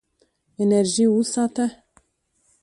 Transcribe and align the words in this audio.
انرژي 0.61 1.05
وساته. 1.13 1.65